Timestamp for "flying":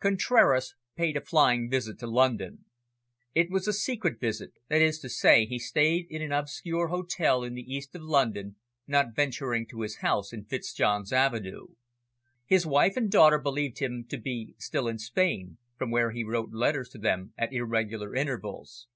1.20-1.70